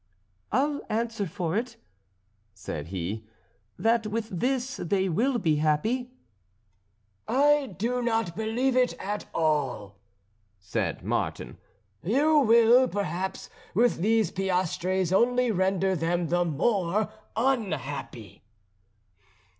"I'll 0.51 0.81
answer 0.89 1.27
for 1.27 1.55
it," 1.55 1.77
said 2.55 2.87
he, 2.87 3.23
"that 3.77 4.07
with 4.07 4.29
this 4.29 4.77
they 4.77 5.07
will 5.09 5.37
be 5.37 5.57
happy." 5.57 6.09
"I 7.27 7.75
do 7.77 8.01
not 8.01 8.35
believe 8.35 8.75
it 8.75 8.95
at 8.99 9.27
all," 9.31 9.99
said 10.59 11.03
Martin; 11.03 11.59
"you 12.01 12.39
will, 12.39 12.87
perhaps, 12.87 13.47
with 13.75 13.97
these 13.97 14.31
piastres 14.31 15.13
only 15.13 15.51
render 15.51 15.95
them 15.95 16.29
the 16.29 16.45
more 16.45 17.13
unhappy." 17.35 18.41